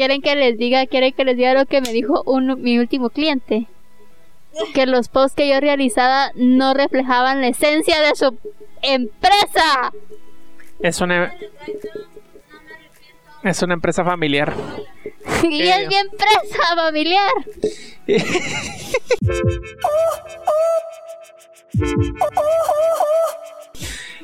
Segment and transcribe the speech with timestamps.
[0.00, 3.10] quieren que les diga, quieren que les diga lo que me dijo un, mi último
[3.10, 3.66] cliente.
[4.72, 8.34] Que los posts que yo realizaba no reflejaban la esencia de su
[8.80, 9.92] empresa.
[10.80, 11.34] Es una.
[13.44, 14.54] Es una empresa familiar.
[15.42, 17.30] Y es mi empresa familiar.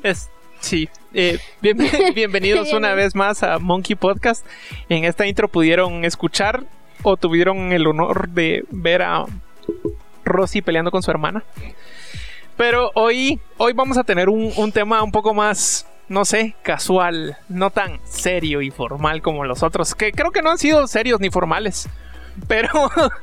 [0.03, 0.31] Es,
[0.61, 0.89] sí.
[1.19, 1.79] Eh, bien-
[2.15, 4.45] bienvenidos una vez más a Monkey Podcast.
[4.91, 6.65] En esta intro pudieron escuchar
[7.03, 9.25] o tuvieron el honor de ver a
[10.27, 11.43] Rosy peleando con su hermana.
[12.59, 17.39] Pero hoy, hoy vamos a tener un, un tema un poco más, no sé, casual,
[17.49, 21.19] no tan serio y formal como los otros, que creo que no han sido serios
[21.21, 21.89] ni formales.
[22.47, 22.69] Pero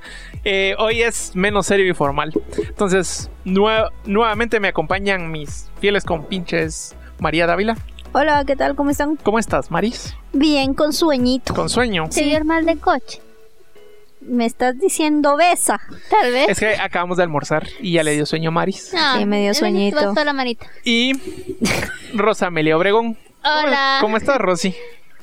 [0.43, 2.33] eh, hoy es menos serio y formal.
[2.57, 7.77] Entonces, nue- nuevamente me acompañan mis fieles compinches María Dávila.
[8.11, 8.75] Hola, ¿qué tal?
[8.75, 9.15] ¿Cómo están?
[9.15, 10.13] ¿Cómo estás, Maris?
[10.33, 11.53] Bien, con sueñito.
[11.55, 12.11] Con sueño.
[12.11, 13.21] Señor mal de coche.
[14.19, 15.79] Me estás diciendo besa.
[16.09, 16.49] Tal vez.
[16.49, 18.91] Es que acabamos de almorzar y ya le dio sueño a Maris.
[18.93, 19.95] No, Sí, me dio me sueñito.
[20.05, 20.67] bastó la manita.
[20.83, 21.13] Y
[22.13, 23.17] Rosa Amelia Obregón.
[23.43, 23.99] Hola.
[24.01, 24.75] ¿Cómo estás, Rosy?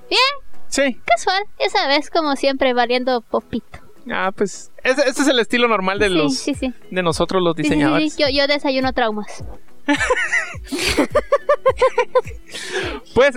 [0.08, 0.20] Bien,
[0.68, 0.98] Sí.
[1.04, 1.42] casual.
[1.60, 3.78] Ya sabes, como siempre, valiendo popito.
[4.10, 6.72] Ah, pues ese, ese es el estilo normal de Sí, los sí, sí.
[6.90, 8.16] de nosotros los Sí, sí, sí, diseñadores.
[8.16, 9.44] Yo, yo desayuno traumas.
[13.14, 13.36] Pues,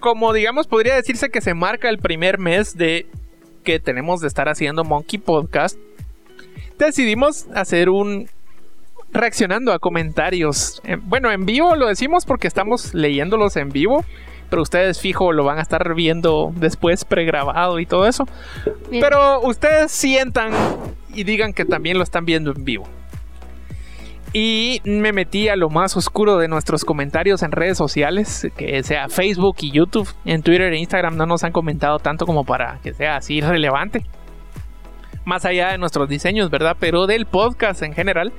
[0.00, 3.06] como digamos, podría decirse que se marca el primer mes de
[3.64, 5.78] que tenemos de estar haciendo Monkey Podcast.
[6.78, 8.28] Decidimos hacer un
[9.12, 10.82] reaccionando a comentarios.
[10.84, 14.04] Eh, Bueno, en vivo lo decimos porque estamos leyéndolos en vivo.
[14.50, 18.26] Pero ustedes fijo lo van a estar viendo después pregrabado y todo eso.
[18.90, 19.02] Bien.
[19.02, 20.52] Pero ustedes sientan
[21.14, 22.86] y digan que también lo están viendo en vivo.
[24.36, 29.08] Y me metí a lo más oscuro de nuestros comentarios en redes sociales, que sea
[29.08, 30.08] Facebook y YouTube.
[30.24, 34.04] En Twitter e Instagram no nos han comentado tanto como para que sea así relevante.
[35.24, 36.76] Más allá de nuestros diseños, ¿verdad?
[36.80, 38.32] Pero del podcast en general,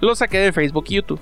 [0.00, 1.20] lo saqué de Facebook y YouTube.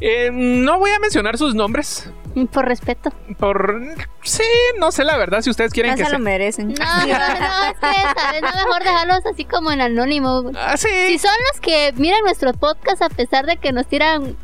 [0.00, 2.10] Eh, no voy a mencionar sus nombres.
[2.52, 3.10] Por respeto.
[3.38, 3.80] Por.
[4.22, 4.42] Sí,
[4.78, 6.68] no sé la verdad si ustedes quieren que se lo merecen.
[6.68, 8.42] No, no, no, es que, ¿sabes?
[8.42, 10.50] No, mejor dejarlos así como en anónimo.
[10.54, 10.88] Ah, sí.
[11.06, 14.36] Si son los que miran nuestro podcast a pesar de que nos tiran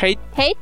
[0.00, 0.20] Hate.
[0.36, 0.58] hate,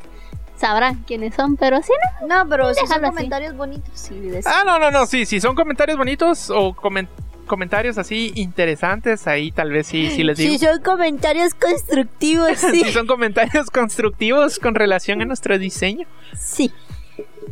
[0.63, 1.93] sabrán quiénes son, pero si
[2.23, 3.15] no, No, pero si son así.
[3.15, 3.91] comentarios bonitos.
[3.95, 4.15] Sí,
[4.47, 7.09] Ah, no, no, no, sí, si son comentarios bonitos o comen-
[7.47, 10.53] comentarios así interesantes, ahí tal vez sí, sí les digo.
[10.53, 12.93] Si son comentarios constructivos, Si sí.
[12.93, 16.07] son comentarios constructivos con relación a nuestro diseño,
[16.39, 16.73] sí.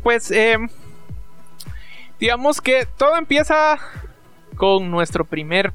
[0.02, 0.56] pues eh,
[2.18, 3.78] digamos que todo empieza
[4.56, 5.72] con nuestro primer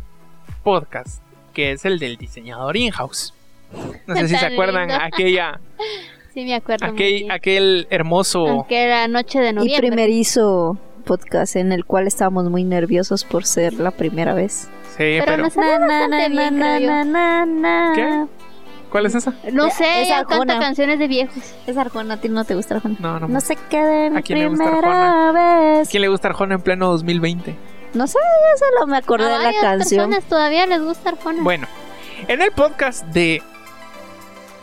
[0.64, 1.22] podcast,
[1.54, 3.34] que es el del diseñador in-house.
[4.08, 5.04] No sé si se acuerdan lindo.
[5.04, 5.60] aquella,
[6.36, 6.86] sí me acuerdo.
[6.86, 7.32] muy aquel, bien.
[7.32, 8.48] aquel hermoso...
[8.48, 9.88] Aunque era noche de Y noviembre.
[9.88, 14.70] primerizo podcast en el cual estábamos muy nerviosos por ser la primera vez.
[14.98, 15.50] Sí, Pero pero...
[16.30, 17.92] bien, na, na.
[17.96, 18.26] ¿Qué?
[18.92, 19.34] ¿Cuál es esa?
[19.52, 20.58] No sé, es Arjona.
[20.60, 21.44] canciones de viejos.
[21.68, 22.96] Es Arjona, a ti no te gusta Arjona.
[23.00, 23.28] No, no.
[23.28, 25.32] No se quede mi ¿A quién le gusta primera ¿A
[25.80, 25.90] vez.
[25.90, 27.56] quién le gusta Arjona en pleno 2020?
[27.94, 30.10] No sé, yo solo me acordé A de la canción.
[30.10, 31.44] personas todavía les gusta Arjona.
[31.44, 31.68] Bueno,
[32.28, 33.42] en el podcast de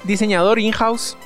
[0.04, 1.16] diseñador in-house,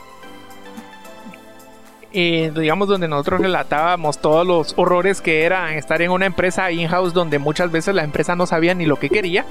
[2.18, 7.12] eh, digamos donde nosotros relatábamos todos los horrores que era estar en una empresa in-house
[7.12, 9.44] donde muchas veces la empresa no sabía ni lo que quería.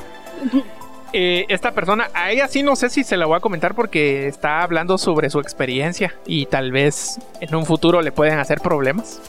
[1.13, 4.27] Eh, esta persona, a ella sí no sé si se la voy a comentar porque
[4.27, 9.21] está hablando sobre su experiencia y tal vez en un futuro le pueden hacer problemas.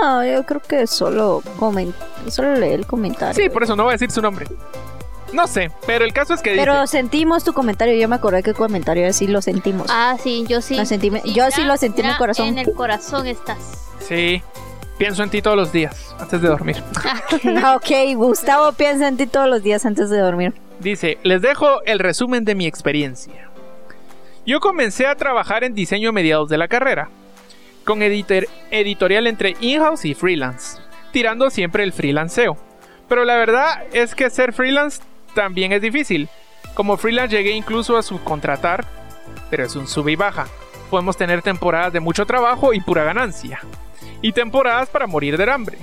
[0.00, 1.92] No, yo creo que solo comen
[2.28, 3.34] solo leí el comentario.
[3.34, 4.46] Sí, por eso no voy a decir su nombre.
[5.34, 8.42] No sé, pero el caso es que dice- Pero sentimos tu comentario, yo me acordé
[8.42, 9.88] que el comentario sí lo sentimos.
[9.90, 10.76] Ah, sí, yo sí.
[10.76, 12.46] Lo sentí- yo sí lo sentí en el corazón.
[12.48, 13.58] En el corazón estás.
[14.00, 14.42] Sí,
[14.96, 16.76] pienso en ti todos los días antes de dormir.
[17.62, 20.54] Ah, ok, Gustavo piensa en ti todos los días antes de dormir.
[20.80, 23.48] Dice, les dejo el resumen de mi experiencia.
[24.46, 27.08] Yo comencé a trabajar en diseño a mediados de la carrera,
[27.84, 30.78] con editor- editorial entre in-house y freelance,
[31.12, 32.56] tirando siempre el freelanceo.
[33.08, 35.00] Pero la verdad es que ser freelance
[35.34, 36.28] también es difícil.
[36.74, 38.84] Como freelance llegué incluso a subcontratar,
[39.50, 40.46] pero es un sube y baja.
[40.90, 43.60] Podemos tener temporadas de mucho trabajo y pura ganancia,
[44.22, 45.78] y temporadas para morir de hambre.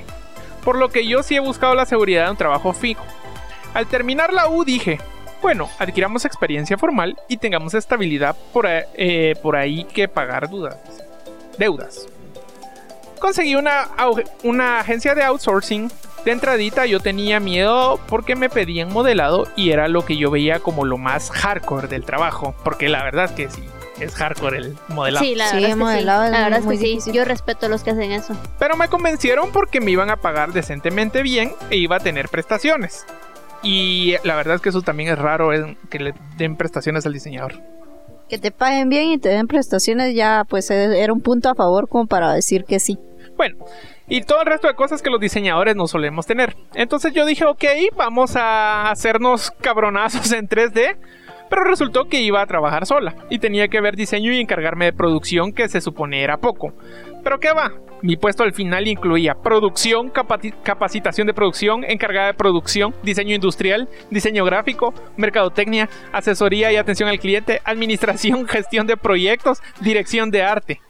[0.64, 3.04] Por lo que yo sí he buscado la seguridad de un trabajo fijo.
[3.74, 5.00] Al terminar la U dije,
[5.42, 10.78] bueno, adquiramos experiencia formal y tengamos estabilidad por, eh, ahí que pagar dudas,
[11.58, 12.08] deudas.
[13.20, 15.92] Conseguí una agencia de outsourcing.
[16.26, 20.60] De entradita yo tenía miedo porque me pedían modelado y era lo que yo veía
[20.60, 22.54] como lo más hardcore del trabajo.
[22.64, 23.64] Porque la verdad es que sí,
[24.00, 25.26] es hardcore el modelado.
[25.26, 25.80] Sí, la Sí, verdad es que sí.
[25.80, 26.90] modelado es La verdad es muy que sí.
[26.90, 27.14] difícil.
[27.14, 28.36] Yo respeto a los que hacen eso.
[28.60, 33.04] Pero me convencieron porque me iban a pagar decentemente bien e iba a tener prestaciones.
[33.64, 35.50] Y la verdad es que eso también es raro,
[35.90, 37.54] que le den prestaciones al diseñador.
[38.30, 41.56] Que te paguen bien y te den prestaciones ya, pues eh, era un punto a
[41.56, 42.98] favor como para decir que sí.
[43.36, 43.58] Bueno,
[44.08, 46.56] y todo el resto de cosas que los diseñadores no solemos tener.
[46.74, 47.64] Entonces yo dije, ok,
[47.96, 50.98] vamos a hacernos cabronazos en 3D.
[51.50, 54.94] Pero resultó que iba a trabajar sola y tenía que ver diseño y encargarme de
[54.94, 56.74] producción que se supone era poco.
[57.26, 62.96] Pero qué va, mi puesto al final incluía producción, capacitación de producción, encargada de producción,
[63.04, 70.32] diseño industrial, diseño gráfico, mercadotecnia, asesoría y atención al cliente, administración, gestión de proyectos, dirección
[70.32, 70.82] de arte.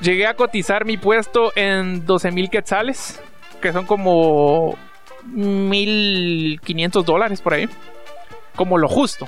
[0.00, 3.20] Llegué a cotizar mi puesto en 12 mil quetzales,
[3.60, 4.76] que son como
[5.24, 7.68] 1500 dólares por ahí.
[8.56, 9.26] Como lo justo.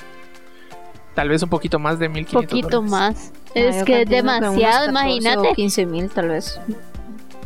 [1.15, 2.91] Tal vez un poquito más de 1500 Poquito dólares.
[2.91, 3.33] más.
[3.55, 5.49] Es yo que es demasiado, 14 imagínate.
[5.49, 6.59] O 15 mil tal vez.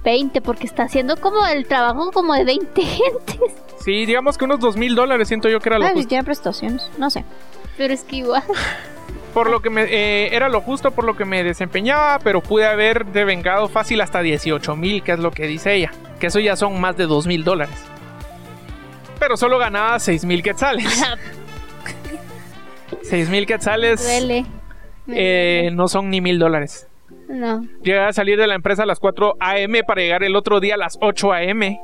[0.04, 3.40] 20, porque está haciendo como el trabajo como de 20 gentes.
[3.80, 6.08] Sí, digamos que unos 2000 dólares siento yo que era lo Ah, si justo.
[6.10, 7.24] tiene prestaciones, no sé.
[7.76, 8.42] Pero es que igual.
[9.36, 12.64] Por lo que me, eh, era lo justo por lo que me desempeñaba, pero pude
[12.64, 15.92] haber devengado fácil hasta 18 mil, que es lo que dice ella.
[16.18, 17.76] Que eso ya son más de 2 mil dólares.
[19.20, 21.04] Pero solo ganaba 6 mil quetzales.
[23.02, 24.46] 6 mil quetzales Duele.
[25.08, 26.88] eh, no son ni mil dólares.
[27.28, 27.60] No.
[27.82, 29.84] Llegué a salir de la empresa a las 4 a.m.
[29.84, 31.78] para llegar el otro día a las 8 a.m.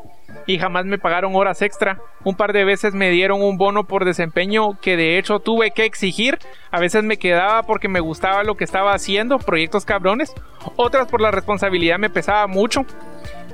[0.47, 1.99] Y jamás me pagaron horas extra.
[2.25, 5.85] Un par de veces me dieron un bono por desempeño que de hecho tuve que
[5.85, 6.39] exigir.
[6.71, 10.35] A veces me quedaba porque me gustaba lo que estaba haciendo, proyectos cabrones.
[10.77, 12.85] Otras por la responsabilidad me pesaba mucho.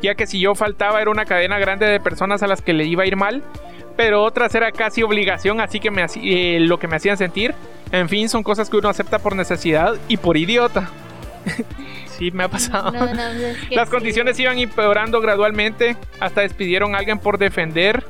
[0.03, 2.85] Ya que si yo faltaba era una cadena grande de personas a las que le
[2.85, 3.43] iba a ir mal.
[3.97, 5.91] Pero otras era casi obligación, así que
[6.23, 7.55] eh, lo que me hacían sentir.
[7.91, 10.89] En fin, son cosas que uno acepta por necesidad y por idiota.
[12.19, 12.91] sí, me ha pasado.
[12.91, 13.95] No, no, es que Las sí.
[13.95, 15.97] condiciones iban empeorando gradualmente.
[16.21, 18.05] Hasta despidieron a alguien por defender.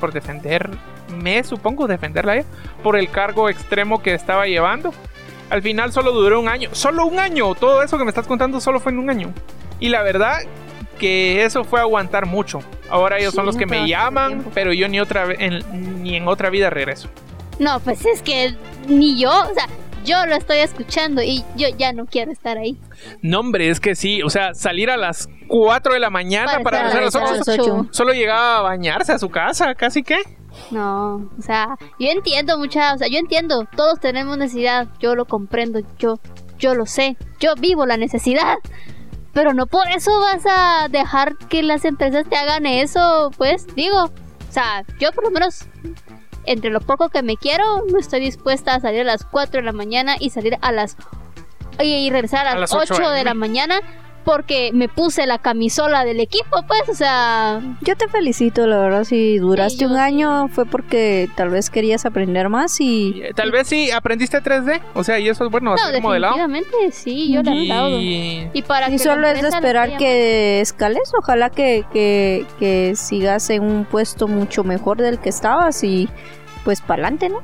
[0.00, 2.46] Por defenderme, supongo, defenderla ella.
[2.82, 4.92] Por el cargo extremo que estaba llevando.
[5.50, 6.70] Al final solo duró un año.
[6.72, 7.54] ¡Solo un año!
[7.54, 9.32] Todo eso que me estás contando solo fue en un año.
[9.78, 10.38] Y la verdad
[10.98, 12.60] que eso fue aguantar mucho.
[12.88, 16.26] Ahora ellos Sí, son los que me llaman, pero yo ni otra en, ni en
[16.28, 17.08] otra vida regreso.
[17.58, 18.54] No, pues es que
[18.88, 19.66] ni yo, o sea,
[20.04, 22.78] yo lo estoy escuchando y yo ya no quiero estar ahí.
[23.20, 24.22] No, hombre, es que sí.
[24.22, 27.58] O sea, salir a las 4 de la mañana para, Para regresar a las estar
[27.58, 27.68] a 8.
[27.68, 27.88] las ocho.
[27.92, 30.18] Solo llegaba a bañarse a su casa, casi que.
[30.70, 35.24] No, o sea, yo entiendo mucha, o sea, yo entiendo, todos tenemos necesidad, yo lo
[35.24, 36.18] comprendo, yo,
[36.58, 38.56] yo lo sé, yo vivo la necesidad.
[39.32, 44.04] Pero no por eso vas a dejar que las empresas te hagan eso, pues digo,
[44.04, 45.64] o sea, yo por lo menos
[46.44, 49.64] entre lo poco que me quiero, no estoy dispuesta a salir a las 4 de
[49.64, 50.96] la mañana y salir a las
[51.80, 53.80] y, y regresar a A las, las 8 8 de la mañana
[54.24, 59.04] porque me puse la camisola del equipo, pues, o sea, Yo te felicito, la verdad,
[59.04, 63.20] si duraste Sí, yo un año fue porque tal vez querías aprender más y...
[63.22, 64.80] Eh, Tal vez sí aprendiste 3D.
[64.94, 66.34] O sea, y eso es bueno, no, hacer modelado.
[66.34, 68.00] definitivamente sí, yo le he dado.
[68.00, 72.46] Y Y para Y que solo es de lo esperar que escales, ojalá que, que,
[72.58, 76.08] que sigas en un puesto mucho mejor del que estabas y
[76.64, 77.40] pues para adelante, ¿no?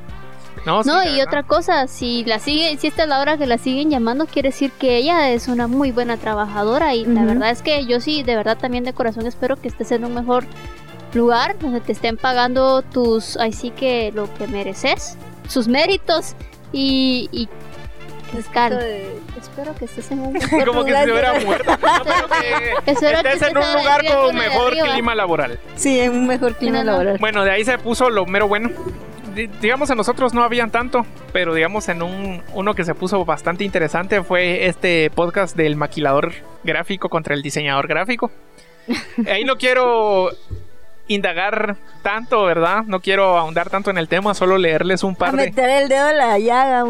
[0.69, 1.27] No, No, y verdad.
[1.27, 4.51] otra cosa, si la sigue, si esta es la hora que la siguen llamando, quiere
[4.51, 8.23] decir que ella es una muy buena trabajadora y la verdad es que yo sí,
[8.23, 10.45] de verdad también de corazón espero que estés en un mejor
[11.15, 15.17] lugar donde te estén pagando tus, ahí sí que lo que mereces,
[15.49, 16.35] sus méritos
[16.73, 17.49] y, y
[18.39, 21.05] espero que estés en un mejor Como que lugar.
[21.07, 21.71] se hubiera muerto.
[21.71, 25.59] No, pero que Espero que estés en un lugar con mejor clima laboral.
[25.77, 26.91] Sí, en un mejor clima No, no.
[26.93, 27.17] laboral.
[27.19, 28.71] Bueno, de ahí se puso lo mero bueno.
[29.39, 33.25] Di- Digamos, a nosotros no habían tanto, pero digamos, en un uno que se puso
[33.25, 36.33] bastante interesante fue este podcast del maquilador
[36.65, 38.33] gráfico contra el diseñador gráfico.
[39.31, 40.31] Ahí no quiero
[41.09, 42.85] indagar tanto, ¿verdad?
[42.87, 45.47] No quiero ahondar tanto en el tema, solo leerles un A par de...
[45.47, 46.81] meter el dedo en la llaga,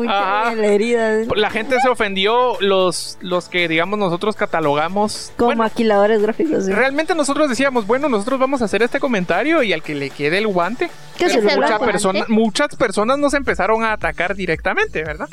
[0.53, 1.19] en la herida.
[1.37, 5.33] La gente se ofendió, los, los que, digamos, nosotros catalogamos...
[5.37, 6.67] Como Bueno, maquiladores gráficos.
[6.67, 6.73] ¿sí?
[6.73, 10.39] Realmente nosotros decíamos, bueno, nosotros vamos a hacer este comentario y al que le quede
[10.39, 10.91] el guante.
[11.17, 15.29] ¿Qué Pero se mucha Mucha persona- muchas personas nos empezaron a atacar directamente, ¿verdad?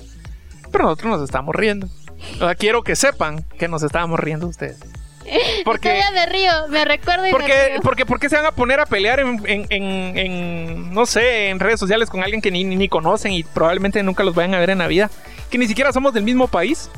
[0.72, 1.88] Pero nosotros nos estamos riendo.
[2.36, 4.80] O sea, quiero que sepan que nos estábamos riendo ustedes.
[5.65, 7.82] Porque, Todavía me río, me recuerdo y me porque, río.
[7.82, 11.50] porque, ¿por qué se van a poner a pelear en, en- en- en, no sé,
[11.50, 14.60] en redes sociales con alguien que ni, ni conocen y probablemente nunca los vayan a
[14.60, 15.10] ver en la vida?
[15.50, 16.89] Que ni siquiera somos del mismo país.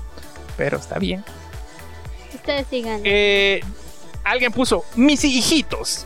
[0.58, 1.24] Pero está bien.
[2.34, 3.02] Ustedes sigan.
[3.04, 3.62] Eh,
[4.24, 6.06] alguien puso, mis hijitos.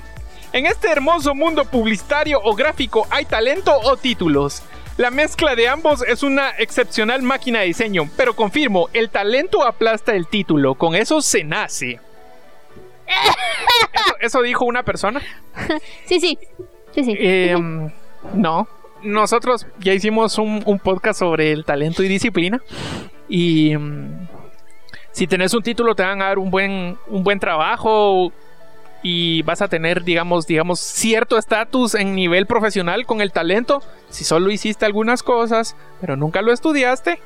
[0.54, 4.62] En este hermoso mundo publicitario o gráfico hay talento o títulos.
[4.98, 10.14] La mezcla de ambos es una excepcional máquina de diseño, pero confirmo, el talento aplasta
[10.14, 12.00] el título, con eso se nace.
[13.94, 15.22] ¿Eso, eso dijo una persona?
[16.06, 16.38] Sí, sí.
[16.94, 17.16] Sí, sí.
[17.18, 17.56] Eh,
[18.34, 18.68] no.
[19.04, 22.62] Nosotros ya hicimos un, un podcast sobre el talento y disciplina.
[23.30, 24.28] Y mm,
[25.12, 28.32] si tenés un título te van a dar un buen, un buen trabajo
[29.04, 33.82] y vas a tener, digamos, digamos, cierto estatus en nivel profesional con el talento.
[34.10, 37.20] Si solo hiciste algunas cosas, pero nunca lo estudiaste,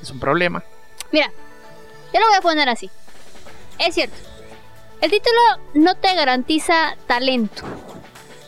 [0.00, 0.62] es un problema.
[1.12, 1.30] Mira,
[2.12, 2.90] yo lo voy a poner así.
[3.78, 4.16] Es cierto.
[5.06, 5.40] El título
[5.74, 7.62] no te garantiza talento.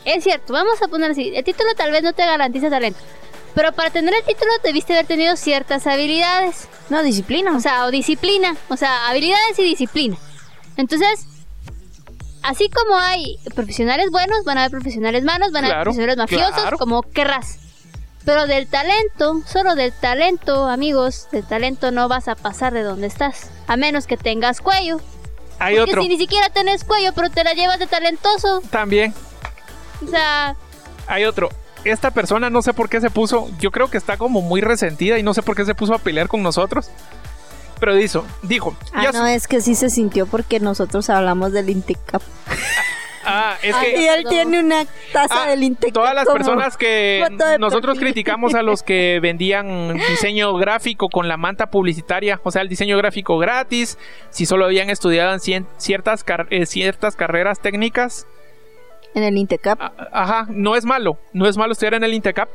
[0.03, 1.31] Es cierto, vamos a poner así.
[1.33, 2.99] El título tal vez no te garantiza talento.
[3.55, 6.67] Pero para tener el título debiste haber tenido ciertas habilidades.
[6.89, 7.55] No, disciplina.
[7.55, 8.57] O sea, o disciplina.
[8.67, 10.17] O sea, habilidades y disciplina.
[10.75, 11.27] Entonces,
[12.43, 16.59] así como hay profesionales buenos, van a haber profesionales malos, van a haber profesionales mafiosos,
[16.59, 16.77] claro.
[16.77, 17.57] como querrás.
[18.25, 23.07] Pero del talento, solo del talento, amigos, del talento no vas a pasar de donde
[23.07, 23.49] estás.
[23.67, 24.99] A menos que tengas cuello.
[25.59, 28.61] Hay Porque otro si ni siquiera tenés cuello, pero te la llevas de talentoso.
[28.69, 29.13] también.
[30.05, 30.55] O sea,
[31.07, 31.49] Hay otro.
[31.85, 35.17] Esta persona no sé por qué se puso, yo creo que está como muy resentida
[35.17, 36.89] y no sé por qué se puso a pelear con nosotros.
[37.79, 41.69] Pero dijo, dijo, Ah, ya no, es que sí se sintió porque nosotros hablamos del
[41.69, 42.21] Intecap.
[43.25, 45.93] Ah, es Ah, que Y él tiene una taza Ah, del Intecap.
[45.93, 47.25] todas las personas que
[47.59, 48.13] nosotros perfil.
[48.13, 52.97] criticamos a los que vendían diseño gráfico con la manta publicitaria, o sea, el diseño
[52.97, 53.97] gráfico gratis,
[54.29, 58.25] si solo habían estudiado en cien- ciertas, car- eh, ciertas carreras técnicas,
[59.15, 59.79] En el Intecap.
[60.11, 62.49] ajá, no es malo, no es malo estudiar en el Intecap,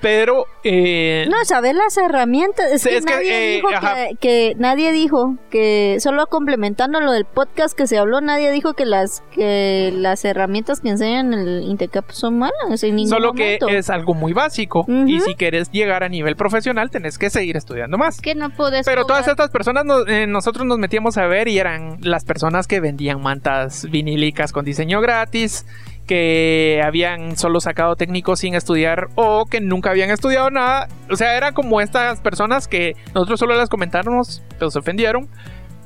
[0.00, 2.70] pero eh, No, saber las herramientas.
[2.72, 7.00] Es Sí, que es que, nadie eh, dijo que, que- nadie dijo que solo complementando
[7.00, 11.32] lo del podcast que se habló, nadie dijo que las que las herramientas que enseñan
[11.32, 13.66] en el Intecap son malas en ningún solo momento.
[13.66, 17.56] que es algo muy básico y si quieres llegar a nivel profesional tenés que seguir
[17.56, 18.20] estudiando más.
[18.20, 18.84] que no puedes.
[18.86, 22.66] Pero todas estas personas nos- eh, nosotros nos metíamos a ver y eran las personas
[22.66, 25.66] que vendían mantas vinílicas con diseño gratis,
[26.06, 30.88] que habían solo sacado técnicos sin estudiar o que nunca habían estudiado nada.
[31.10, 35.28] O sea, eran como estas personas que nosotros solo las comentamos, pero se ofendieron,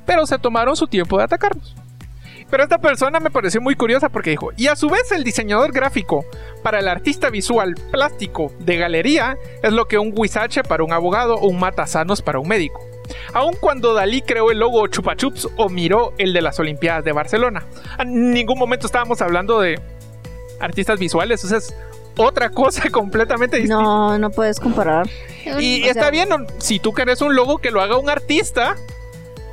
[0.07, 1.77] pero se tomaron su tiempo de atacarnos.
[2.51, 5.71] Pero esta persona me pareció muy curiosa porque dijo, y a su vez el diseñador
[5.71, 6.25] gráfico
[6.63, 11.35] para el artista visual plástico de galería es lo que un guisache para un abogado
[11.35, 12.81] o un matasanos para un médico.
[13.35, 17.13] Aun cuando Dalí creó el logo Chupa Chups o miró el de las Olimpiadas de
[17.13, 17.67] Barcelona.
[17.99, 19.79] En ningún momento estábamos hablando de
[20.61, 21.75] artistas visuales, o sea, es
[22.17, 23.83] otra cosa completamente distinta.
[23.83, 25.09] No, no puedes comparar.
[25.61, 28.77] Y o está sea- bien, si tú querés un logo que lo haga un artista,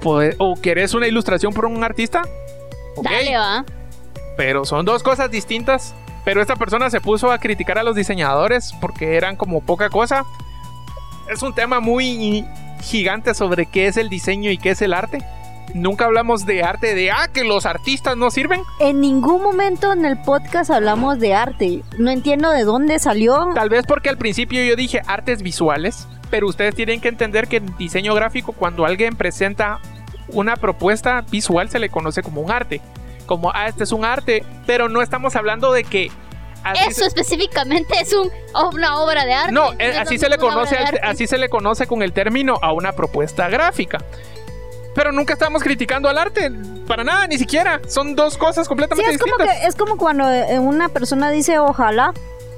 [0.02, 2.24] pues, o querés una ilustración por un artista,
[3.02, 3.66] Dale, va.
[4.38, 5.94] pero son dos cosas distintas.
[6.24, 10.26] Pero esta persona se puso a criticar a los diseñadores porque eran como poca cosa.
[11.32, 12.44] Es un tema muy
[12.82, 15.20] gigante sobre qué es el diseño y qué es el arte.
[15.76, 18.62] Nunca hablamos de arte, de ah, que los artistas no sirven.
[18.80, 21.84] En ningún momento en el podcast hablamos de arte.
[21.98, 23.50] No entiendo de dónde salió.
[23.54, 27.58] Tal vez porque al principio yo dije artes visuales, pero ustedes tienen que entender que
[27.58, 29.80] en diseño gráfico, cuando alguien presenta
[30.30, 32.80] una propuesta visual, se le conoce como un arte.
[33.26, 36.10] Como, ah, este es un arte, pero no estamos hablando de que.
[36.64, 38.32] así Eso se- específicamente es un,
[38.74, 39.52] una obra de arte.
[39.52, 42.60] no, eh, Eso así no se le conoce, así se le conoce con el término
[42.62, 43.98] a una propuesta gráfica.
[44.96, 46.52] Pero nunca estamos criticando al arte,
[46.88, 47.82] para nada, ni siquiera.
[47.88, 49.62] Son dos cosas Sí, completamente es como, distintas.
[49.62, 52.14] que, es como cuando eh, una persona dice ojalá,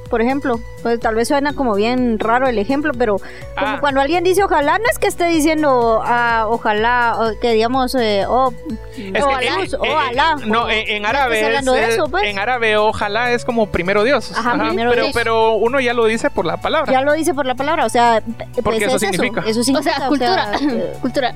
[0.09, 0.59] por ejemplo.
[0.83, 3.27] Pues tal vez suena como bien raro el ejemplo, pero como
[3.57, 3.77] Ah.
[3.81, 8.23] cuando alguien dice ojalá, no es que esté diciendo ah, ojalá, o que digamos, eh,
[8.25, 8.53] oh,
[8.95, 10.35] Es ojalá, eh, ojalá.
[10.45, 11.57] no, en, en árabe.
[11.57, 12.23] es, de eh, eso, pues.
[12.23, 14.31] En árabe, ojalá es como primero Dios.
[14.37, 15.13] Ajá, primero pero, Dios.
[15.13, 16.89] pero uno ya lo dice por la palabra.
[16.93, 19.41] Ya lo dice por la palabra, o sea, pues Porque eso es significa.
[19.45, 20.51] Eso, significa, sea, cultura.
[21.01, 21.35] cultura.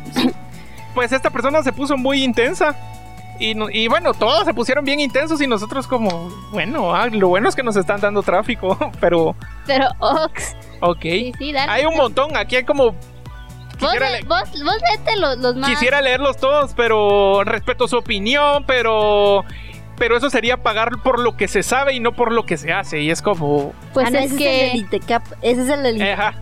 [0.93, 2.75] Pues esta persona se puso muy intensa.
[3.39, 7.29] Y, no- y bueno, todos se pusieron bien intensos y nosotros como, bueno, ah, lo
[7.29, 10.55] bueno es que nos están dando tráfico, pero Pero Ox.
[10.79, 11.01] ok.
[11.01, 11.71] Sí, sí, dale.
[11.71, 12.91] Hay un montón, aquí hay como...
[12.91, 15.67] Vos, Quisiera, le- le- vos, vos léete los, los más.
[15.71, 19.43] quisiera leerlos todos, pero respeto su opinión, pero...
[19.97, 22.71] Pero eso sería pagar por lo que se sabe y no por lo que se
[22.73, 23.01] hace.
[23.01, 23.71] Y es como...
[23.93, 24.65] Pues ah, no, es ese que.
[24.67, 26.33] es el del Itecap, ese es el eh, ajá.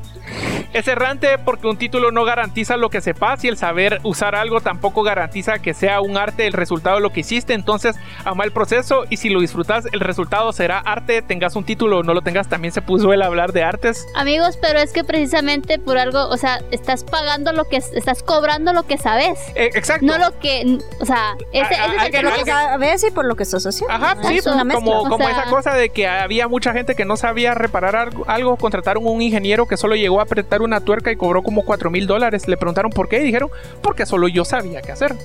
[0.73, 4.61] Es errante porque un título no garantiza lo que sepas y el saber usar algo
[4.61, 7.53] tampoco garantiza que sea un arte el resultado de lo que hiciste.
[7.53, 11.21] Entonces, ama el proceso y si lo disfrutas, el resultado será arte.
[11.23, 14.05] Tengas un título o no lo tengas, también se puso el hablar de artes.
[14.15, 18.71] Amigos, pero es que precisamente por algo, o sea, estás pagando lo que estás cobrando
[18.73, 19.39] lo que sabes.
[19.55, 20.05] Eh, exacto.
[20.05, 23.11] No lo que, o sea, ese, A- a- ese es el Lo que sabes y
[23.11, 23.93] por lo que estás haciendo.
[23.93, 24.85] Ajá, sí, es una mezcla.
[24.85, 28.09] como, o como sea- esa cosa de que había mucha gente que no sabía reparar
[28.27, 31.89] algo, contrataron un ingeniero que solo llegó a apretar una tuerca y cobró como 4
[31.89, 32.47] mil dólares.
[32.47, 33.49] Le preguntaron por qué y dijeron,
[33.81, 35.15] porque solo yo sabía qué hacer.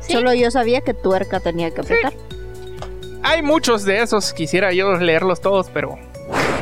[0.00, 0.12] Sí.
[0.12, 2.12] Solo yo sabía que tuerca tenía que apretar.
[3.22, 5.98] Hay muchos de esos, quisiera yo leerlos todos, pero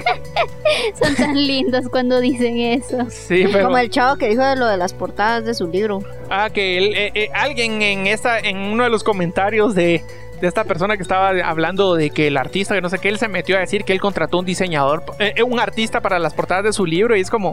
[1.02, 3.06] Son tan lindos cuando dicen eso.
[3.10, 3.66] sí, pero...
[3.66, 6.00] Como el chavo que dijo de lo de las portadas de su libro.
[6.30, 10.02] Ah, que él, eh, eh, alguien en esta, en uno de los comentarios de,
[10.40, 13.18] de esta persona que estaba hablando de que el artista, que no sé qué, él
[13.18, 16.34] se metió a decir que él contrató un diseñador, eh, eh, un artista para las
[16.34, 17.50] portadas de su libro y es como,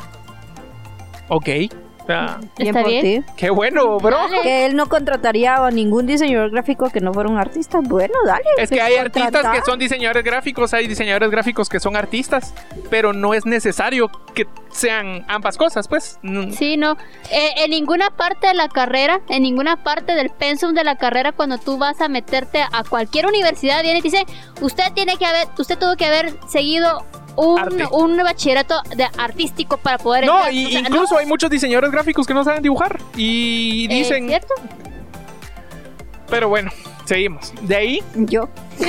[1.30, 1.50] ok,
[2.06, 3.24] o sea, ¿Está por bien?
[3.24, 3.32] ti.
[3.36, 4.18] qué bueno, bro.
[4.18, 4.42] Dale.
[4.44, 7.80] Que él no contrataría a ningún diseñador gráfico que no fuera un artista.
[7.82, 8.46] Bueno, dale.
[8.58, 12.54] Es que hay artistas que son diseñadores gráficos, hay diseñadores gráficos que son artistas,
[12.90, 16.20] pero no es necesario que sean ambas cosas, pues.
[16.22, 16.98] Mm, Sí, no.
[17.32, 21.32] Eh, en ninguna parte de la carrera, en ninguna parte del pensum de la carrera,
[21.32, 24.26] cuando tú vas a meterte a cualquier universidad, viene y te dice,
[24.62, 27.04] usted tiene que haber, usted tuvo que haber seguido
[27.38, 27.86] un, Arte.
[27.92, 30.54] un bachillerato de artístico para poder No, entrar".
[30.54, 34.27] y O sea, incluso hay muchos diseñadores gráficos que no saben dibujar y ¿es dicen,
[34.27, 34.54] ¿cierto?
[36.30, 36.72] pero bueno,
[37.06, 37.54] seguimos.
[37.62, 38.50] De ahí Yo.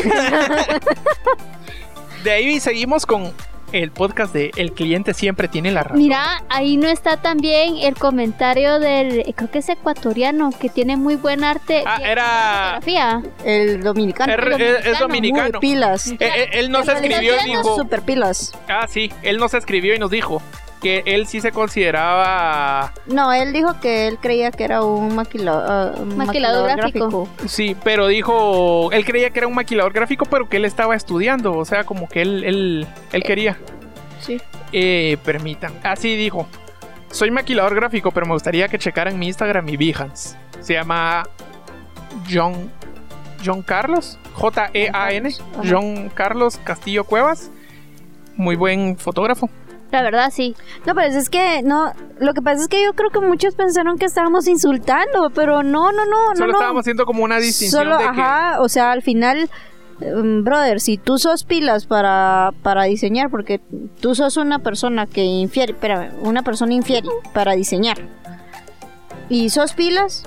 [2.25, 3.33] De ahí seguimos con
[3.73, 5.99] el podcast de El cliente siempre tiene la razón.
[5.99, 11.17] Mira, ahí no está también el comentario del, creo que es ecuatoriano, que tiene muy
[11.17, 11.83] buen arte.
[11.87, 13.23] Ah, era- fotografía.
[13.45, 14.33] El dominicano.
[14.33, 14.99] Er- el es, es dominicano.
[15.01, 15.51] dominicano.
[15.53, 16.07] Muy pilas.
[16.13, 17.77] Eh, eh, él nos En realidad escribió y dijo.
[17.77, 18.53] Super pilas.
[18.69, 19.13] Ah, sí.
[19.23, 20.43] Él nos escribió y nos dijo
[20.87, 22.93] que él sí se consideraba.
[23.07, 27.29] No, él dijo que él creía que era un maquila- ah, un Maquilador maquilador gráfico.
[27.47, 28.93] Sí, pero dijo.
[28.93, 31.53] Él creía que era un maquilador gráfico, pero que él estaba estudiando.
[31.57, 33.57] O sea, como que él, él, él quería.
[34.21, 34.41] Sí.
[34.73, 35.73] Eh, permitan.
[35.83, 36.47] Así dijo.
[37.11, 40.37] Soy maquilador gráfico, pero me gustaría que checaran mi Instagram y Behance.
[40.61, 41.25] Se llama
[42.33, 42.71] John
[43.45, 45.63] John Carlos, J-E-A-N, Ajá.
[45.69, 47.51] John Carlos Castillo Cuevas.
[48.37, 49.49] Muy buen fotógrafo.
[49.93, 50.55] La verdad, sí.
[50.85, 51.93] No, pero es que no.
[52.19, 55.93] Lo que pasa es que yo creo que muchos pensaron que estábamos insultando, pero no,
[55.93, 56.53] no, no, Solo no.
[56.53, 56.59] no.
[56.59, 59.49] estábamos haciendo como una distinción Solo, de que ajá, o sea, al final,
[60.01, 63.61] em, brother, si tú sos pilas para, para diseñar, porque
[64.01, 67.99] tú sos una persona que infiere, espérame, una persona infiere para diseñar,
[69.29, 70.25] y sos pilas,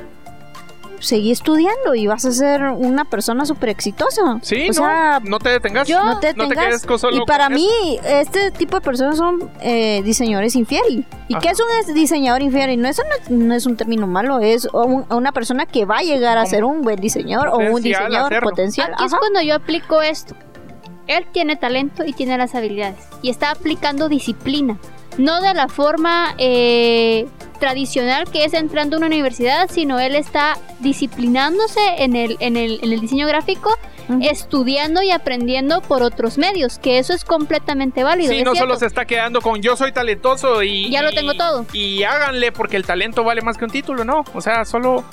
[0.99, 4.39] seguí estudiando y vas a ser una persona súper exitosa.
[4.41, 5.88] Sí, o no, sea, no te detengas.
[5.88, 6.65] yo- no te no te detengas.
[6.67, 7.69] quedes con solo y para con mí,
[8.03, 8.07] eso.
[8.19, 11.05] este tipo de personas son eh, diseñadores infieri.
[11.27, 11.41] ¿Y Ajá.
[11.41, 12.75] qué es un diseñador infieri?
[12.77, 15.97] No, eso no es, no es un término malo, es un- una persona que va
[15.97, 18.49] a llegar a ser un buen diseñador o un diseñador hacerlo.
[18.49, 18.91] potencial.
[18.93, 20.35] Aquí es cuando yo aplico esto.
[21.07, 22.97] Él tiene talento y tiene las habilidades.
[23.23, 24.77] Y está aplicando disciplina.
[25.17, 27.27] No de la forma eh,
[27.60, 32.80] tradicional que es entrando a una universidad, sino él está disciplinándose en el, en el,
[32.82, 33.78] en el diseño gráfico,
[34.22, 38.32] estudiando y aprendiendo por otros medios, que eso es completamente válido.
[38.32, 38.67] Sí, es no cierto.
[38.67, 40.89] solo se está quedando con yo soy talentoso y.
[40.89, 41.65] Ya lo tengo todo.
[41.74, 44.24] Y háganle porque el talento vale más que un título, ¿no?
[44.34, 45.04] O sea, solo.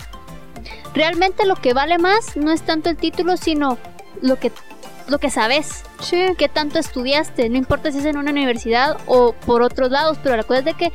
[0.94, 3.76] Realmente lo que vale más no es tanto el título, sino
[4.22, 4.50] lo que,
[5.08, 5.84] lo que sabes.
[6.00, 6.24] Sí.
[6.38, 10.36] qué tanto estudiaste, no importa si es en una universidad o por otros lados, pero
[10.36, 10.92] la cosa es de que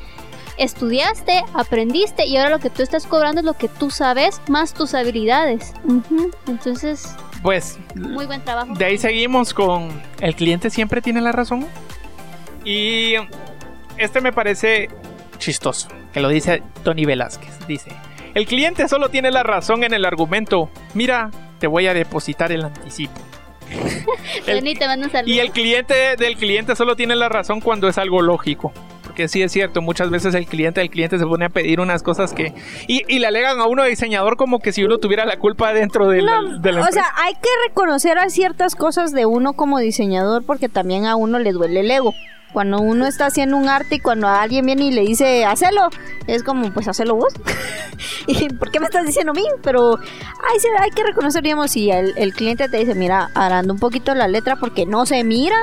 [0.63, 4.73] estudiaste, aprendiste y ahora lo que tú estás cobrando es lo que tú sabes más
[4.73, 5.73] tus habilidades.
[6.47, 8.73] Entonces, Pues muy buen trabajo.
[8.73, 11.67] de ahí seguimos con el cliente siempre tiene la razón.
[12.63, 13.13] Y
[13.97, 14.89] este me parece
[15.37, 17.65] chistoso, que lo dice Tony Velázquez.
[17.67, 17.91] Dice,
[18.35, 20.69] el cliente solo tiene la razón en el argumento.
[20.93, 23.19] Mira, te voy a depositar el anticipo.
[24.47, 25.33] el- Tony, te mando un saludo.
[25.33, 28.71] Y el cliente del cliente solo tiene la razón cuando es algo lógico.
[29.11, 32.01] Porque sí es cierto, muchas veces el cliente del cliente se pone a pedir unas
[32.01, 32.53] cosas que...
[32.87, 36.07] Y, y le alegan a uno diseñador como que si uno tuviera la culpa dentro
[36.07, 39.51] de la, No, de la o sea, hay que reconocer a ciertas cosas de uno
[39.51, 42.13] como diseñador porque también a uno le duele el ego.
[42.53, 45.89] Cuando uno está haciendo un arte y cuando alguien viene y le dice, hacelo,
[46.27, 47.33] es como, pues hacelo vos.
[48.27, 49.43] ¿Y por qué me estás diciendo a mí?
[49.61, 53.79] Pero hay, hay que reconocer, digamos, si el, el cliente te dice, mira, agranda un
[53.79, 55.57] poquito la letra porque no se mira,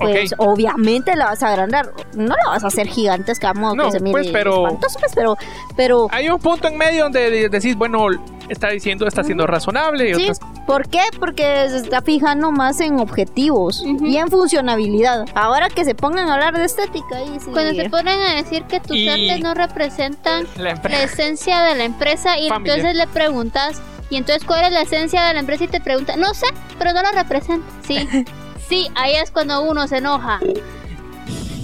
[0.00, 1.92] pues obviamente la vas a agrandar.
[2.14, 5.12] No la vas a hacer gigantesca, modo No, que se mire pues, pero- espantoso, pues,
[5.14, 5.36] pero,
[5.76, 8.06] pero Hay un punto en medio donde de- decís, bueno,
[8.48, 10.10] está diciendo, está siendo razonable.
[10.10, 11.00] Y Sí, otras- ¿Por qué?
[11.18, 15.26] Porque se está fijando más en objetivos y en funcionabilidad.
[15.34, 17.50] Ahora que se pongan a hablar de estética, ahí sí.
[17.52, 21.74] Cuando se ponen a decir que tus Y- artes no representan La la esencia de
[21.74, 25.64] la empresa y entonces le preguntas, ¿y entonces cuál es la esencia de la empresa?
[25.64, 26.46] Y te pregunta, no sé,
[26.78, 27.66] pero no lo representa.
[27.86, 27.98] Sí,
[28.70, 30.40] sí, ahí es cuando uno se enoja.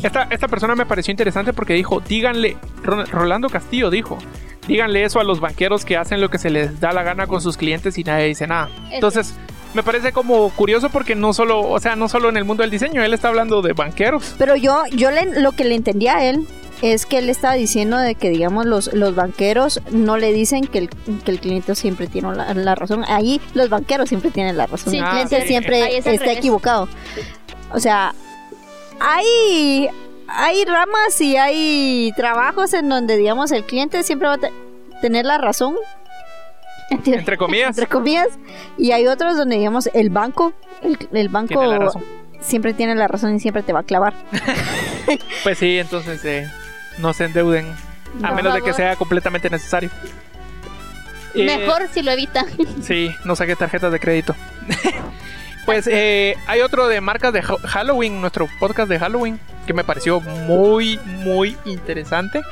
[0.03, 4.19] Esta, esta persona me pareció interesante porque dijo, díganle, Ro- Rolando Castillo dijo,
[4.69, 7.41] díganle eso a los banqueros que hacen lo que se les da la gana con
[7.41, 8.69] sus clientes y nadie dice nada.
[8.91, 9.35] Entonces,
[9.75, 12.71] me parece como curioso porque no solo, o sea, no solo en el mundo del
[12.71, 14.35] diseño, él está hablando de banqueros.
[14.39, 16.47] Pero yo, yo le- lo que le entendía a él
[16.83, 20.79] es que él estaba diciendo de que, digamos, los, los banqueros no le dicen que
[20.79, 20.89] el,
[21.25, 23.05] que el cliente siempre tiene la, la razón.
[23.09, 24.91] Ahí los banqueros siempre tienen la razón.
[24.93, 25.49] Sí, el cliente sí.
[25.49, 26.39] siempre es está revés.
[26.39, 26.89] equivocado.
[27.73, 28.15] O sea,
[29.01, 29.89] hay,
[30.29, 34.53] hay ramas y hay trabajos en donde, digamos, el cliente siempre va a te-
[35.01, 35.75] tener la razón,
[36.91, 38.29] Entre comillas, entre comillas,
[38.79, 41.79] y hay otros donde, digamos, el banco, el, el banco tiene
[42.41, 44.15] siempre tiene la razón y siempre te va a clavar.
[45.45, 46.49] Pues sí, entonces eh,
[46.99, 47.75] no se endeuden,
[48.23, 48.35] a No.
[48.37, 49.91] menos de que sea completamente necesario.
[51.35, 52.47] Eh, Mejor si lo evitan.
[52.83, 54.35] Sí, no saqué tarjetas de crédito.
[55.67, 59.85] pues eh, hay otro de marcas de Ha- Halloween, nuestro podcast de Halloween, que me
[59.85, 62.43] pareció muy, muy interesante.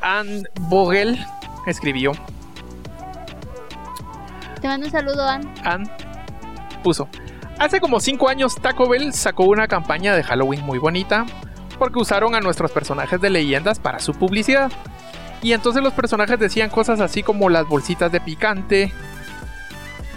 [0.00, 1.18] Anne Vogel
[1.66, 2.12] escribió.
[4.60, 5.52] Te mando un saludo, Ann.
[5.64, 5.90] Anne
[6.82, 7.08] puso.
[7.58, 11.26] Hace como 5 años Taco Bell sacó una campaña de Halloween muy bonita
[11.78, 14.70] porque usaron a nuestros personajes de leyendas para su publicidad.
[15.42, 18.92] Y entonces los personajes decían cosas así como las bolsitas de picante.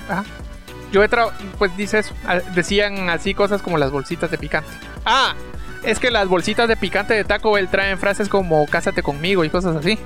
[0.09, 0.23] Ah,
[0.91, 2.13] yo he tra- pues dice eso,
[2.55, 4.69] decían así cosas como las bolsitas de picante.
[5.05, 5.33] Ah,
[5.83, 9.49] es que las bolsitas de picante de Taco Bell traen frases como cásate conmigo y
[9.49, 9.97] cosas así.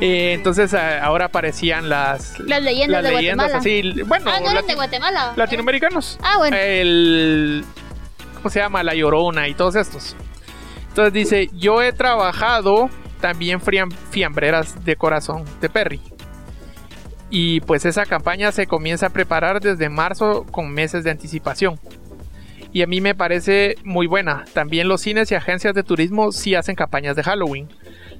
[0.00, 3.58] Eh, entonces ah, ahora aparecían las Las leyendas las de leyendas Guatemala.
[3.58, 5.32] así, bueno, ah, no eran lati- de Guatemala.
[5.36, 6.18] latinoamericanos.
[6.22, 6.56] Ah, bueno.
[6.58, 7.64] El
[8.36, 8.82] ¿cómo se llama?
[8.82, 10.14] La Llorona y todos estos.
[10.94, 12.88] Entonces dice, "Yo he trabajado
[13.20, 13.60] también
[14.10, 16.00] fiambreras de corazón de Perry."
[17.30, 21.80] Y pues esa campaña se comienza a preparar desde marzo con meses de anticipación.
[22.72, 24.44] Y a mí me parece muy buena.
[24.52, 27.68] También los cines y agencias de turismo sí hacen campañas de Halloween.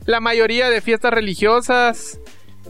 [0.05, 2.19] La mayoría de fiestas religiosas,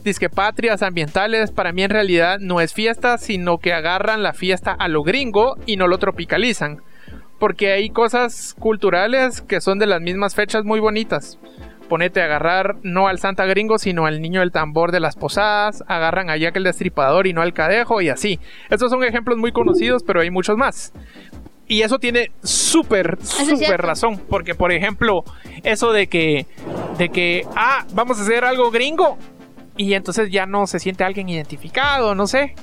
[0.03, 4.87] disquepatrias ambientales, para mí en realidad no es fiesta, sino que agarran la fiesta a
[4.87, 6.83] lo gringo y no lo tropicalizan.
[7.39, 11.37] Porque hay cosas culturales que son de las mismas fechas muy bonitas.
[11.89, 15.83] Ponete a agarrar no al Santa Gringo, sino al niño del tambor de las posadas.
[15.87, 18.39] Agarran a Jack el Destripador y no al Cadejo y así.
[18.69, 20.93] Estos son ejemplos muy conocidos, pero hay muchos más.
[21.67, 24.19] Y eso tiene súper, súper razón.
[24.29, 25.23] Porque, por ejemplo,
[25.63, 26.47] eso de que,
[26.97, 29.17] de que, ah, vamos a hacer algo gringo.
[29.77, 32.55] Y entonces ya no se siente alguien identificado, no sé.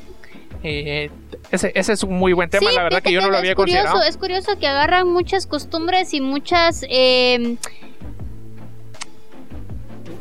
[0.65, 1.11] Eh,
[1.51, 3.55] ese, ese es un muy buen tema, Sí, la verdad que yo no lo había
[3.55, 4.09] curioso, considerado.
[4.09, 6.85] Es curioso que agarran muchas costumbres y muchas...
[6.89, 7.57] eh,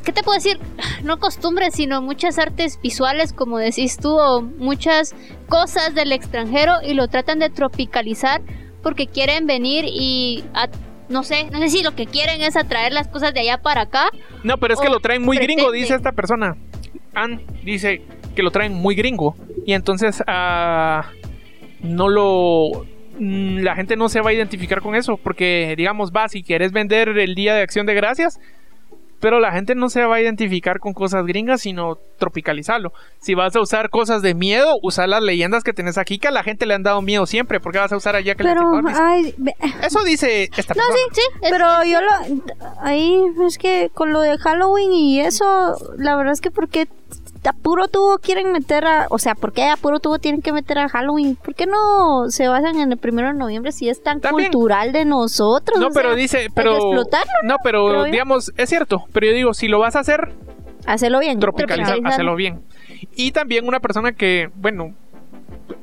[0.04, 0.60] ¿Qué te puedo decir?
[1.04, 5.14] No costumbres, sino muchas artes visuales, como decís tú, o muchas
[5.48, 8.42] cosas del extranjero y lo tratan de tropicalizar
[8.82, 10.44] porque quieren venir y...
[10.54, 10.70] a-
[11.08, 13.82] no sé, no sé si lo que quieren es atraer las cosas de allá para
[13.82, 14.10] acá.
[14.44, 16.56] No, pero es que lo traen muy gringo, dice esta persona.
[17.14, 18.02] Ann dice
[18.36, 19.36] que lo traen muy gringo.
[19.66, 21.10] Y entonces ah,
[21.82, 22.86] no lo...
[23.20, 25.18] mm, La gente no se va a identificar con eso.
[25.18, 28.40] Porque, digamos, va, si quieres vender el Día de Acción de Gracias.
[29.22, 32.92] Pero la gente no se va a identificar con cosas gringas, sino tropicalizarlo.
[33.20, 36.32] Si vas a usar cosas de miedo, usar las leyendas que tenés aquí, que a
[36.32, 37.60] la gente le han dado miedo siempre.
[37.62, 40.98] porque vas a usar allá que Pero, ay, ve- Eso dice esta No, persona.
[41.14, 42.52] Sí, es- pero yo lo.
[42.82, 46.88] Ahí es que con lo de Halloween y eso, la verdad es que porque
[47.44, 49.08] a puro tubo quieren meter a.
[49.10, 51.36] O sea, ¿por qué a puro tubo tienen que meter a Halloween?
[51.36, 54.52] ¿Por qué no se basan en el primero de noviembre si es tan También.
[54.52, 55.80] cultural de nosotros?
[55.80, 56.74] No, O pero sea, dice, pero...
[56.76, 59.06] explotarlo, No, pero digamos, es cierto.
[59.12, 60.34] Pero yo digo, si lo vas a hacer,
[60.86, 61.40] Hacerlo bien.
[61.40, 62.14] tropicalizar, Tropicalizar.
[62.14, 62.62] hacerlo bien.
[63.16, 64.94] Y también una persona que, bueno,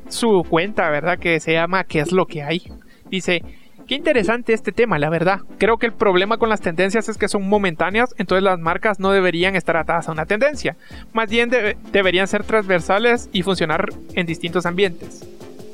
[0.08, 1.18] su cuenta, ¿verdad?
[1.18, 2.62] Que se llama ¿Qué es lo que hay?
[3.10, 3.42] Dice,
[3.88, 5.40] qué interesante este tema, la verdad.
[5.58, 9.10] Creo que el problema con las tendencias es que son momentáneas, entonces las marcas no
[9.10, 10.76] deberían estar atadas a una tendencia.
[11.12, 15.26] Más bien debe- deberían ser transversales y funcionar en distintos ambientes.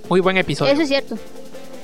[0.08, 0.72] Muy buen episodio.
[0.72, 1.18] Eso es cierto.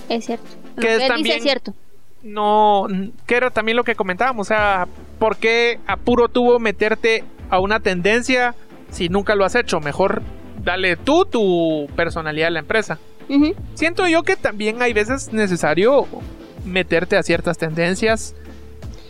[0.08, 0.46] Es cierto.
[0.80, 1.74] Que es también- dice es cierto.
[2.22, 2.86] no,
[3.26, 4.86] que era también lo que comentábamos, o sea,
[5.18, 8.54] ¿por qué a puro tubo meterte a una tendencia
[8.90, 9.80] si nunca lo has hecho?
[9.80, 10.22] Mejor
[10.62, 12.98] dale tú tu personalidad a la empresa.
[13.74, 16.06] Siento yo que también hay veces necesario
[16.64, 18.34] meterte a ciertas tendencias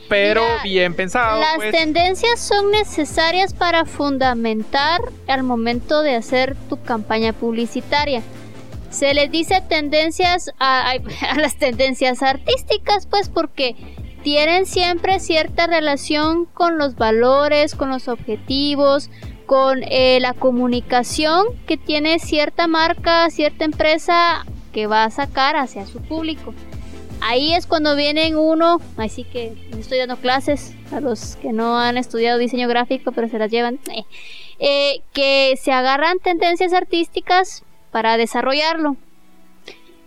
[0.09, 1.39] pero Mira, bien pensado.
[1.41, 1.71] Las pues.
[1.71, 8.21] tendencias son necesarias para fundamentar al momento de hacer tu campaña publicitaria.
[8.91, 10.95] Se les dice tendencias a, a-
[11.31, 13.77] a las tendencias artísticas, pues porque
[14.25, 19.11] tienen siempre cierta relación con los valores, con los objetivos,
[19.51, 25.87] con eh, la comunicación que tiene cierta marca, cierta empresa que va a sacar hacia
[25.87, 26.55] su público.
[27.21, 31.97] Ahí es cuando vienen uno, así que estoy dando clases a los que no han
[31.99, 34.05] estudiado diseño gráfico pero se las llevan, eh,
[34.61, 38.95] eh, que se agarran tendencias artísticas para desarrollarlo.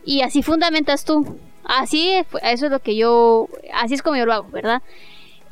[0.06, 1.38] Y así fundamentas tú.
[1.65, 4.82] Así, eso es lo que yo, así es como yo lo hago, ¿verdad?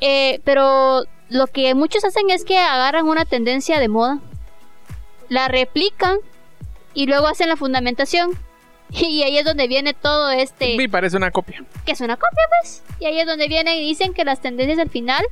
[0.00, 4.18] Eh, pero lo que muchos hacen es que agarran una tendencia de moda,
[5.28, 6.18] la replican
[6.94, 8.30] y luego hacen la fundamentación.
[8.94, 11.64] Y ahí es donde viene todo este Me parece una copia.
[11.86, 12.82] que es una copia, pues.
[13.00, 15.24] Y ahí es donde vienen y dicen que las tendencias al final,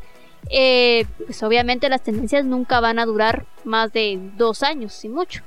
[0.51, 5.43] eh, pues obviamente las tendencias nunca van a durar más de dos años, si mucho.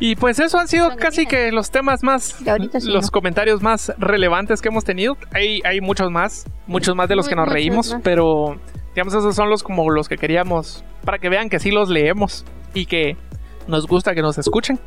[0.00, 2.44] Y pues eso han sido casi que los temas más, sí,
[2.88, 3.10] los ¿no?
[3.12, 5.16] comentarios más relevantes que hemos tenido.
[5.32, 8.02] Hay, hay muchos más, muchos más de los Muy- que nos reímos, más.
[8.02, 8.58] pero
[8.96, 12.46] digamos esos son los como los que queríamos para que vean que sí los leemos
[12.72, 13.14] y que
[13.68, 14.80] nos gusta que nos escuchen.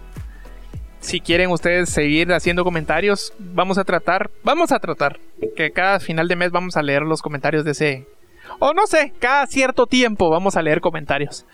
[1.00, 5.20] Si quieren ustedes seguir haciendo comentarios, vamos a tratar, vamos a tratar
[5.56, 8.08] que cada final de mes vamos a leer los comentarios de ese
[8.58, 11.46] o no sé, cada cierto tiempo vamos a leer comentarios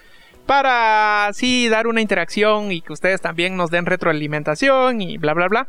[0.45, 5.47] para así dar una interacción y que ustedes también nos den retroalimentación y bla bla
[5.49, 5.67] bla.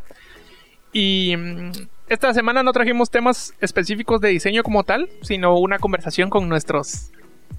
[0.92, 1.72] Y mm,
[2.08, 7.10] esta semana no trajimos temas específicos de diseño como tal, sino una conversación con nuestros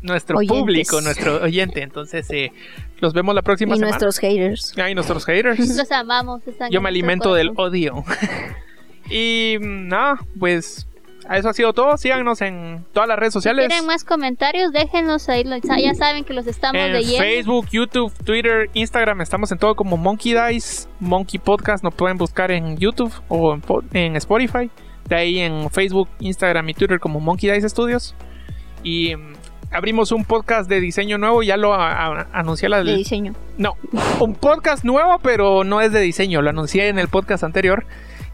[0.02, 0.58] nuestro Oyentes.
[0.60, 1.82] público, nuestro oyente.
[1.82, 2.52] Entonces, eh,
[3.00, 3.92] los vemos la próxima Y semana.
[3.98, 4.74] nuestros haters.
[4.78, 5.60] Ay, nuestros haters.
[5.78, 6.48] Los amamos.
[6.48, 8.04] están Yo me alimento del odio.
[9.10, 10.88] y mm, nada, pues
[11.36, 11.98] eso ha sido todo.
[11.98, 13.68] Síganos en todas las redes Si sociales.
[13.68, 15.44] quieren más comentarios, déjenlos ahí.
[15.84, 17.20] Ya saben que los estamos En leyendo.
[17.24, 22.52] Facebook, YouTube, Twitter, Instagram, estamos en todo como Monkey Dice, Monkey Podcast, nos pueden buscar
[22.52, 24.70] en YouTube o en, po- en Spotify.
[25.10, 28.16] De ahí en Facebook, Instagram y Twitter como Monkey Dice Studios.
[28.84, 29.34] Y mm,
[29.72, 33.34] abrimos un podcast de diseño nuevo, ya lo a- a- anuncié la De diseño.
[33.58, 33.76] no,
[34.20, 36.42] un podcast nuevo, pero no es de diseño.
[36.42, 37.86] Lo anuncié en el podcast anterior,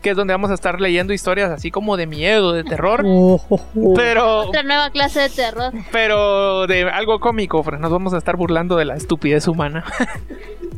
[0.03, 3.03] que es donde vamos a estar leyendo historias así como de miedo, de terror,
[3.95, 5.73] pero Otra nueva clase de terror.
[5.91, 9.83] pero de algo cómico, nos vamos a estar burlando de la estupidez humana.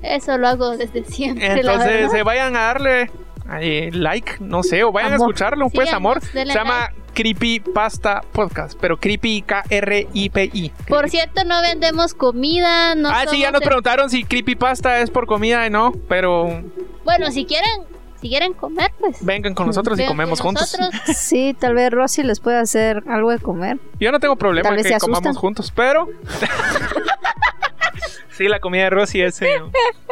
[0.01, 1.45] Eso lo hago desde siempre.
[1.47, 2.15] Entonces, verdad.
[2.15, 3.11] eh, vayan a darle
[3.59, 6.21] eh, like, no sé, o vayan a escucharlo, pues amor.
[6.21, 10.71] Se llama Creepy Pasta Podcast, pero Creepy K-R-I-P-I.
[10.88, 12.93] Por cierto, no vendemos comida.
[12.95, 15.93] No ah, sí, ya nos el- preguntaron si Creepy Pasta es por comida y no,
[16.07, 16.61] pero
[17.03, 17.81] Bueno, si quieren,
[18.25, 19.23] si quieren comer, pues.
[19.23, 20.75] vengan con nosotros y comemos juntos.
[20.79, 21.01] nosotros.
[21.15, 23.77] Sí, tal vez Rosy les pueda hacer algo de comer.
[23.99, 25.15] Yo no tengo problema Tal vez que se asustan.
[25.15, 26.07] comamos juntos, pero.
[28.31, 29.47] sí, la comida de Rosy es eh,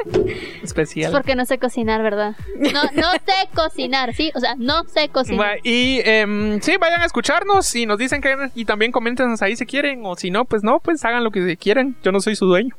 [0.05, 1.11] Es especial.
[1.11, 2.35] porque no sé cocinar, ¿verdad?
[2.55, 4.31] No, no sé cocinar, ¿sí?
[4.35, 5.57] O sea, no sé cocinar.
[5.63, 8.51] Y em, sí, vayan a escucharnos y nos dicen que.
[8.53, 10.01] Y también comenten ahí si quieren.
[10.05, 11.95] O si no, pues no, pues hagan lo que quieran.
[12.03, 12.75] Yo no soy su dueño.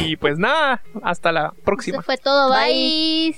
[0.00, 1.98] Y pues nada, hasta la próxima.
[1.98, 2.50] Eso fue todo.
[2.50, 3.32] Bye.
[3.32, 3.36] Bye.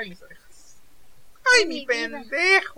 [0.00, 0.78] Ay, mis orejas.
[1.52, 2.74] Ay, mi pendejo.